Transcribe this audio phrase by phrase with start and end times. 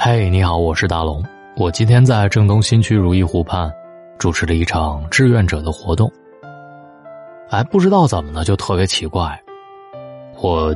[0.00, 1.20] 嘿，你好，我是大龙。
[1.56, 3.68] 我今天在郑东新区如意湖畔
[4.16, 6.08] 主持了一场志愿者的活动。
[7.50, 9.36] 哎，不知道怎么的，就特别奇怪，
[10.40, 10.72] 我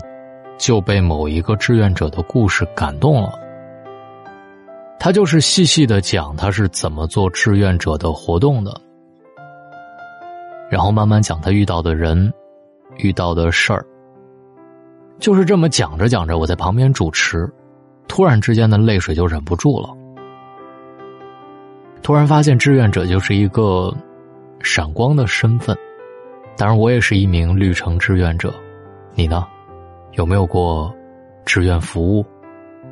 [0.59, 3.39] 就被某一个志愿者的故事感动了。
[4.99, 8.77] 他就是细细的讲他是怎么做志愿者的活动的，
[10.69, 12.33] 然后慢慢讲他遇到的人、
[12.97, 13.87] 遇到的事儿。
[15.21, 17.49] 就是这么讲着讲着，我在旁边主持。
[18.09, 19.89] 突然之间的泪水就忍不住了。
[22.03, 23.95] 突然发现志愿者就是一个
[24.61, 25.77] 闪光的身份，
[26.57, 28.53] 当然我也是一名绿城志愿者。
[29.15, 29.47] 你呢？
[30.13, 30.95] 有没有过
[31.45, 32.25] 志愿服务？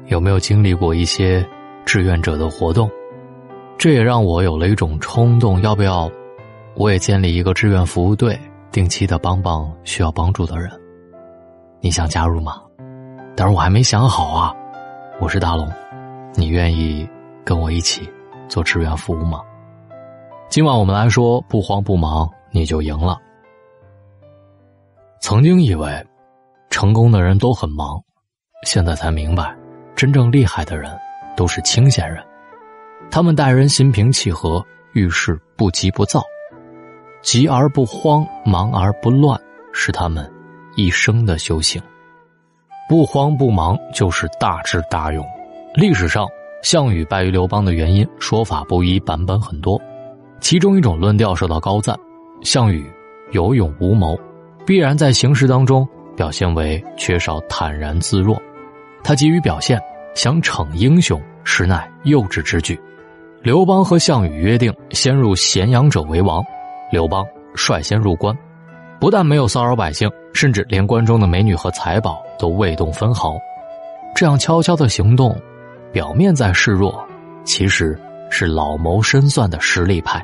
[0.06, 1.46] 有没有经历过一些
[1.84, 2.90] 志愿者的活动？
[3.76, 6.10] 这也让我有了一种冲动，要不要
[6.74, 8.38] 我也建立一个志愿服务队，
[8.70, 10.70] 定期的帮帮需要帮助的人？
[11.80, 12.62] 你想加入吗？
[13.34, 14.54] 但是我还没想好啊。
[15.20, 15.70] 我是大龙，
[16.34, 17.06] 你愿意
[17.44, 18.10] 跟我一起
[18.48, 19.42] 做志愿服务吗？
[20.48, 23.20] 今晚我们来说不慌不忙你就赢了。
[25.20, 26.02] 曾经以为
[26.70, 28.02] 成功的人都很忙，
[28.64, 29.54] 现在才明白，
[29.94, 30.90] 真正厉害的人
[31.36, 32.24] 都是清闲人。
[33.10, 36.22] 他们待人心平气和，遇事不急不躁，
[37.20, 39.38] 急而不慌，忙而不乱，
[39.74, 40.26] 是他们
[40.76, 41.80] 一生的修行。
[42.90, 45.24] 不慌不忙就是大智大勇。
[45.74, 46.26] 历史上，
[46.64, 49.80] 项羽败于刘邦的原因说法不一，版本很多。
[50.40, 51.96] 其中一种论调受到高赞：
[52.42, 52.84] 项羽
[53.30, 54.18] 有勇无谋，
[54.66, 58.36] 必然在行事当中表现为缺少坦然自若。
[59.04, 59.80] 他急于表现，
[60.16, 62.76] 想逞英雄，实乃幼稚之举。
[63.40, 66.42] 刘邦和项羽约定，先入咸阳者为王。
[66.90, 68.36] 刘邦率先入关。
[69.00, 73.38] 不但没有骚扰百姓，甚至连关中的美女和财宝都未动分毫。
[74.14, 75.34] 这样悄悄的行动，
[75.90, 77.02] 表面在示弱，
[77.42, 77.98] 其实
[78.30, 80.22] 是老谋深算的实力派。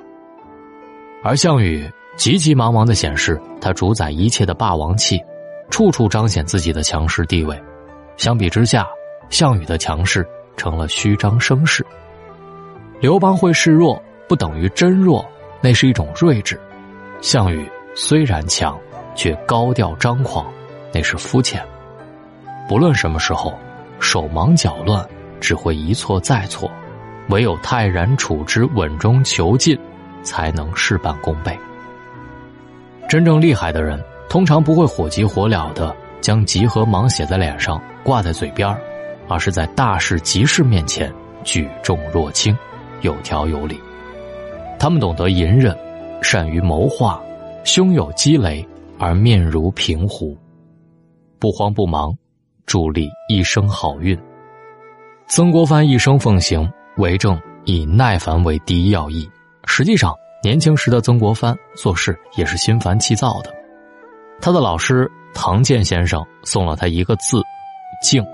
[1.25, 5.19] 而项羽急急忙忙的显示他主宰一切的霸王气，
[5.71, 7.59] 处处彰显自己的强势地位。
[8.19, 8.87] 相比之下，
[9.31, 11.85] 项羽的强势成了虚张声势。
[13.01, 15.25] 刘邦会示弱，不等于真弱，
[15.63, 16.61] 那是一种睿智。
[17.23, 17.67] 项羽。
[17.99, 18.79] 虽然强，
[19.15, 20.47] 却高调张狂，
[20.93, 21.65] 那是肤浅。
[22.69, 23.59] 不论什么时候，
[23.99, 25.03] 手忙脚乱
[25.41, 26.71] 只会一错再错，
[27.31, 29.79] 唯有泰然处之、稳中求进，
[30.23, 31.59] 才能事半功倍。
[33.09, 33.99] 真正厉害的人，
[34.29, 38.77] 通常不会火急火燎的将急和忙写在脸上、挂在嘴边
[39.27, 41.11] 而是在大事急事面前
[41.45, 42.55] 举重若轻，
[43.01, 43.81] 有条有理。
[44.79, 45.75] 他们懂得隐忍，
[46.21, 47.19] 善于谋划。
[47.67, 48.67] 胸有积累
[48.97, 50.39] 而面如平湖，
[51.41, 52.17] 不慌不忙，
[52.65, 54.17] 助力一生好运。
[55.27, 59.29] 曾国藩一生奉行为政以耐烦为第一要义。
[59.67, 63.53] 实际上，年轻时的曾国藩做事也是心烦气躁的。
[64.41, 67.43] 他的老师唐建先生送了他一个字
[68.01, 68.25] “静”。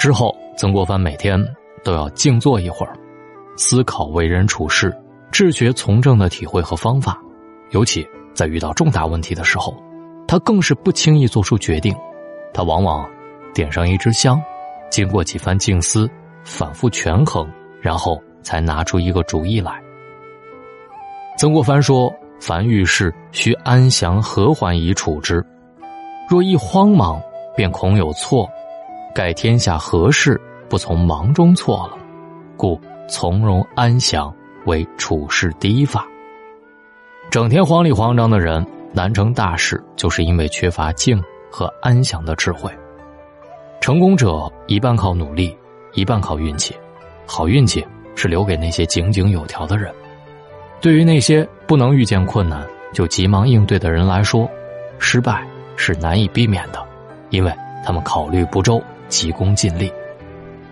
[0.00, 1.38] 之后，曾国藩每天
[1.84, 2.98] 都要静坐一会儿，
[3.58, 4.96] 思考为人处事、
[5.30, 7.22] 治学从政的体会和方法。
[7.70, 9.76] 尤其在遇到重大问题的时候，
[10.26, 11.94] 他更是不轻易做出决定。
[12.52, 13.08] 他往往
[13.52, 14.40] 点上一支香，
[14.90, 16.08] 经过几番静思，
[16.44, 17.46] 反复权衡，
[17.80, 19.80] 然后才拿出一个主意来。
[21.36, 25.44] 曾国藩说：“凡遇事，需安详和缓以处之。
[26.28, 27.20] 若一慌忙，
[27.54, 28.48] 便恐有错。
[29.14, 31.98] 盖天下何事不从忙中错了？
[32.56, 34.34] 故从容安详
[34.66, 36.06] 为处事第一法。”
[37.30, 42.70] 整天慌里慌张的人难成大事，就是因为缺乏静和安详的智慧。
[43.82, 45.54] 成功者一半靠努力，
[45.92, 46.74] 一半靠运气。
[47.26, 49.94] 好运气是留给那些井井有条的人。
[50.80, 54.48] 对于那些不能遇见困难就急忙应对的人来说，
[54.98, 55.46] 失败
[55.76, 56.82] 是难以避免的，
[57.28, 57.52] 因为
[57.84, 59.92] 他们考虑不周，急功近利。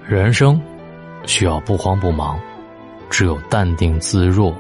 [0.07, 0.59] 人生
[1.27, 2.41] 需要不慌不忙，
[3.11, 4.57] 只有淡定自若。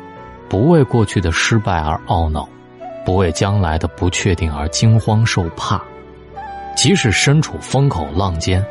[0.49, 2.49] 不为过去的失败而懊恼，
[3.05, 5.83] 不为将来的不确定而惊慌受怕，
[6.77, 8.65] 即使身处风口浪尖，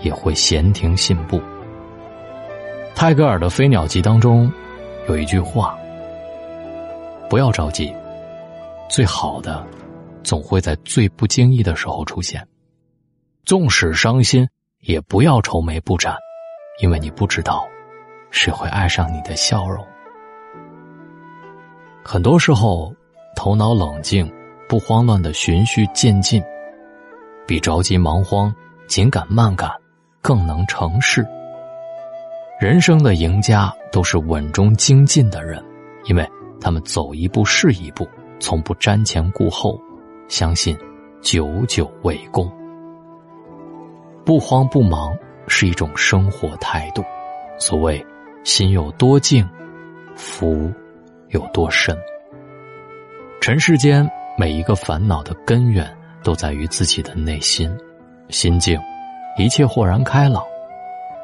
[0.00, 1.40] 也会闲庭信步。
[2.94, 4.52] 泰戈尔的《飞鸟集》当中
[5.08, 5.76] 有一句话
[7.30, 7.94] ：“不要着急，
[8.90, 9.66] 最好的
[10.22, 12.46] 总会在最不经意的时候出现。
[13.44, 14.46] 纵使伤心，
[14.80, 16.14] 也不要愁眉不展，
[16.80, 17.66] 因为你不知道
[18.30, 19.84] 谁会爱上你的笑容。”
[22.04, 22.92] 很多时候，
[23.36, 24.30] 头脑冷静、
[24.68, 26.42] 不慌乱的循序渐进，
[27.46, 28.54] 比着急忙慌、
[28.86, 29.70] 紧赶慢赶
[30.20, 31.26] 更能成事。
[32.60, 35.62] 人生的赢家都是稳中精进的人，
[36.04, 36.28] 因为
[36.60, 38.06] 他们走一步是一步，
[38.38, 39.80] 从不瞻前顾后，
[40.28, 40.76] 相信
[41.20, 42.50] 久久为功。
[44.24, 45.16] 不慌不忙
[45.48, 47.02] 是一种生活态度。
[47.58, 48.04] 所谓
[48.44, 49.48] “心有多静，
[50.14, 50.72] 福
[51.32, 51.96] 有多深”。
[53.40, 54.08] 尘世间
[54.38, 55.86] 每一个烦恼的根源
[56.22, 57.70] 都在于自己的内心，
[58.28, 58.80] 心静，
[59.36, 60.40] 一切豁然开朗；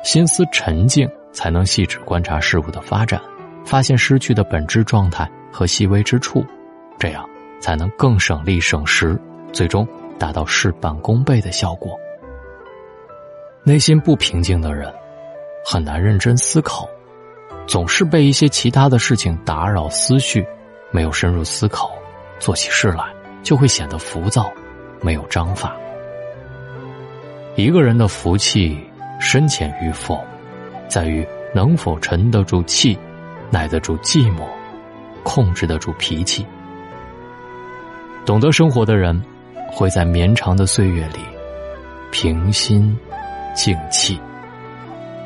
[0.03, 3.21] 心思沉静，才能细致观察事物的发展，
[3.65, 6.45] 发现失去的本质状态和细微之处，
[6.99, 7.25] 这样
[7.61, 9.17] 才能更省力省时，
[9.53, 9.87] 最终
[10.19, 11.97] 达到事半功倍的效果。
[13.63, 14.93] 内心不平静的人，
[15.65, 16.89] 很难认真思考，
[17.69, 20.45] 总是被一些其他的事情打扰思绪，
[20.91, 21.93] 没有深入思考，
[22.41, 23.05] 做起事来
[23.43, 24.51] 就会显得浮躁，
[25.03, 25.77] 没有章法。
[27.57, 28.83] 一个人的福气
[29.21, 30.19] 深浅与否，
[30.89, 32.99] 在于能否沉得住气，
[33.51, 34.45] 耐得住寂寞，
[35.23, 36.47] 控制得住脾气。
[38.25, 39.23] 懂得生活的人，
[39.71, 41.21] 会在绵长的岁月里，
[42.11, 42.99] 平心。
[43.55, 44.21] 静气，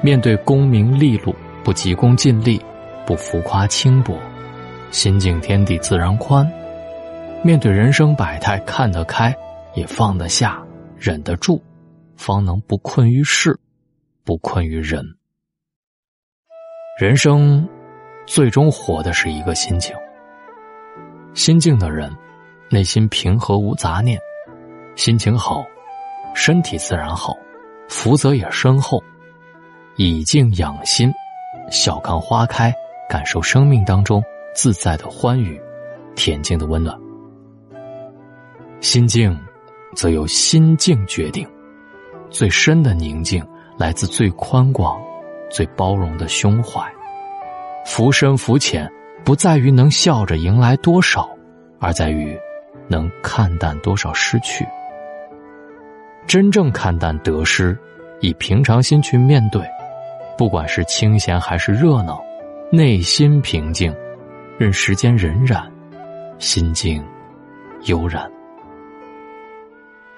[0.00, 2.61] 面对功名利禄，不急功近利，
[3.06, 4.19] 不浮夸轻薄，
[4.91, 6.50] 心境天地自然宽。
[7.44, 9.35] 面对人生百态，看得开，
[9.75, 10.61] 也放得下，
[10.99, 11.62] 忍得住，
[12.17, 13.59] 方能不困于事，
[14.25, 15.05] 不困于人。
[16.99, 17.69] 人生，
[18.26, 19.94] 最终活的是一个心情。
[21.35, 22.12] 心静的人，
[22.69, 24.19] 内心平和无杂念，
[24.97, 25.65] 心情好，
[26.35, 27.37] 身体自然好。
[27.88, 29.03] 福泽也深厚，
[29.97, 31.12] 以静养心，
[31.72, 32.70] 笑看花开，
[33.08, 34.22] 感受生命当中
[34.54, 35.58] 自在的欢愉，
[36.14, 36.94] 恬静的温暖。
[38.82, 39.34] 心境，
[39.96, 41.48] 则由心境决定。
[42.28, 43.42] 最深的宁静，
[43.78, 45.00] 来自最宽广、
[45.50, 46.82] 最包容的胸怀。
[47.86, 48.86] 浮深浮浅，
[49.24, 51.28] 不在于能笑着迎来多少，
[51.80, 52.38] 而在于
[52.86, 54.66] 能看淡多少失去。
[56.26, 57.78] 真正看淡得失，
[58.20, 59.66] 以平常心去面对，
[60.43, 62.21] 不管是清闲还是热闹，
[62.73, 63.94] 内心平静，
[64.59, 65.62] 任时间荏苒，
[66.41, 67.00] 心境
[67.85, 68.29] 悠然。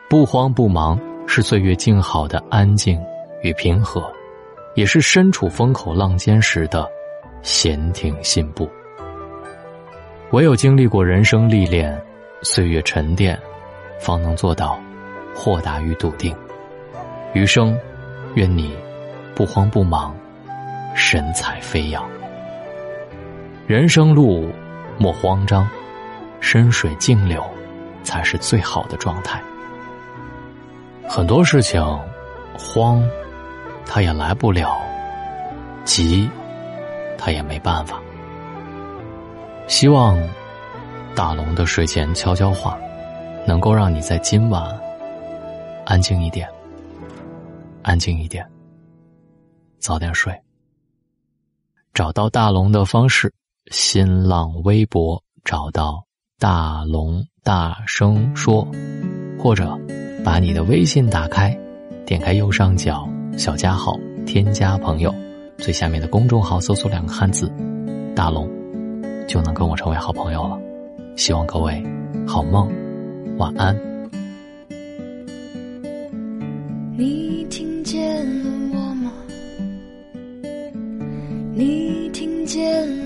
[0.09, 2.99] 不慌不忙是岁月静好的安静
[3.43, 4.11] 与平和，
[4.75, 6.89] 也是身处风口浪尖时的
[7.43, 8.67] 闲庭信步。
[10.31, 12.03] 唯有经历过人生历练，
[12.41, 13.39] 岁月沉淀，
[14.01, 14.81] 方能做到。
[15.35, 16.35] 豁达与笃定，
[17.35, 17.79] 余生，
[18.37, 18.75] 愿你
[19.35, 20.15] 不慌不忙，
[20.95, 22.05] 神采飞扬。
[23.67, 24.49] 人生路
[24.99, 25.69] 莫慌张，
[26.41, 27.45] 深水静流
[28.03, 29.43] 才是最好的状态。
[31.09, 31.83] 很多事情
[32.57, 33.03] 慌，
[33.85, 34.69] 他也来不了；
[35.85, 36.29] 急，
[37.19, 38.01] 他也没办法。
[39.67, 40.17] 希望
[41.15, 42.79] 大龙的睡前悄悄话，
[43.47, 44.65] 能够让你在今晚。
[45.87, 46.49] 安静一点，
[47.83, 48.47] 安静一点，
[49.85, 50.35] 早点睡。
[51.93, 53.31] 找到大龙的方式：
[53.71, 56.03] 新浪微博找到
[56.39, 58.67] 大龙大声说，
[59.39, 59.79] 或者
[60.25, 61.55] 把你的微信打开，
[62.07, 63.07] 点开右上角
[63.37, 63.95] 小加号，
[64.27, 65.15] 添加朋友，
[65.59, 67.53] 最下面的公众号搜索两个汉字
[68.17, 68.49] “大龙”，
[69.29, 70.59] 就能跟我成为好朋友了。
[71.15, 71.85] 希望各位
[72.27, 72.73] 好梦，
[73.37, 73.94] 晚安。
[82.55, 83.04] 见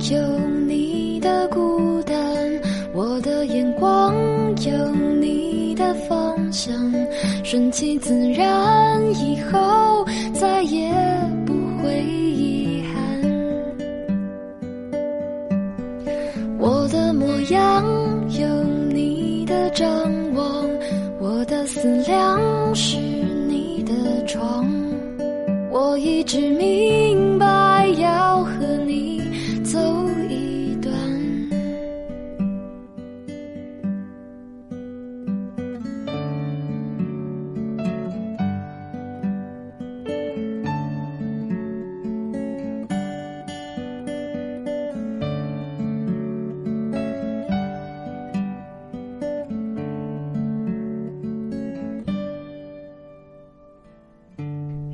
[0.00, 0.16] 有
[0.66, 2.16] 你的孤单，
[2.94, 4.14] 我的眼光
[4.64, 6.72] 有你的方向，
[7.42, 10.88] 顺其自然，以后再也
[11.44, 11.52] 不
[11.82, 13.20] 会遗憾。
[16.58, 17.84] 我的模样
[18.38, 18.62] 有
[18.92, 19.88] 你的张
[20.34, 20.64] 望，
[21.18, 22.40] 我的思量
[22.72, 22.96] 是
[23.48, 24.64] 你的床。
[25.70, 26.97] 我一直迷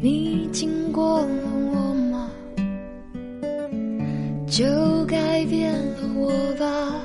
[0.04, 1.26] 你经过了
[1.72, 2.30] 我吗？
[4.46, 4.62] 就
[5.06, 6.30] 改变了我
[6.60, 7.00] 吧。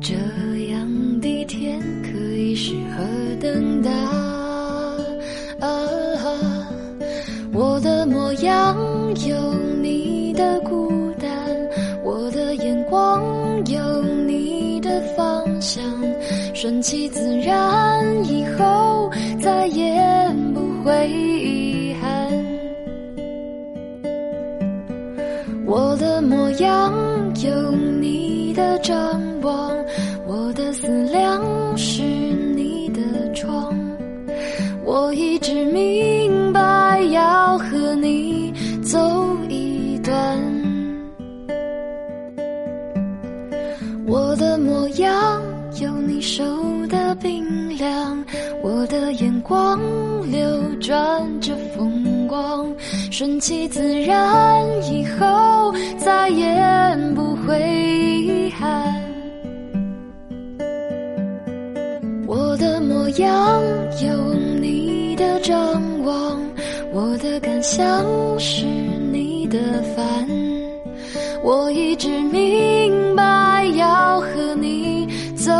[0.00, 0.14] 这
[0.70, 0.88] 样
[1.20, 3.02] 的天可以适合
[3.40, 3.90] 等待
[5.58, 5.68] 啊！
[7.52, 8.76] 我的模样
[9.26, 11.28] 有你的孤单，
[12.04, 13.20] 我的眼光
[13.66, 15.84] 有你的方向，
[16.54, 18.64] 顺其自然，以后
[21.04, 22.28] 不会遗憾。
[25.66, 26.92] 我的模样
[27.42, 29.76] 有你的张望，
[30.26, 33.74] 我的思量是你的窗。
[34.84, 38.98] 我一直明白要和你走
[39.48, 40.14] 一段。
[44.06, 45.42] 我的模样
[45.80, 46.44] 有你手
[46.88, 46.96] 的，
[49.00, 49.80] 的眼光
[50.30, 50.40] 流
[50.80, 52.72] 转着风光，
[53.10, 56.46] 顺其自然，以后再也
[57.12, 57.58] 不会
[58.22, 58.94] 遗憾。
[62.26, 63.60] 我的模样
[64.00, 66.40] 有你的张望，
[66.92, 67.84] 我的感想
[68.38, 69.58] 是你的
[69.96, 70.04] 烦。
[71.42, 75.52] 我一直明白要和你走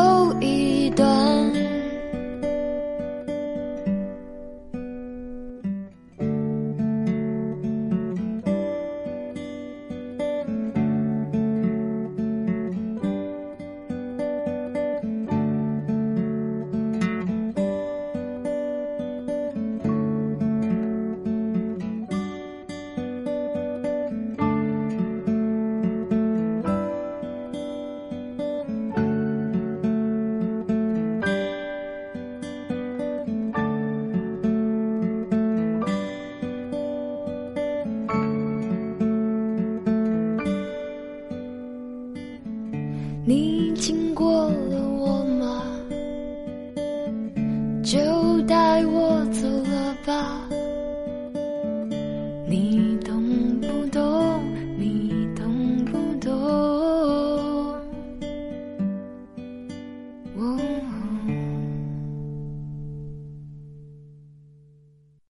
[43.27, 44.53] 你经过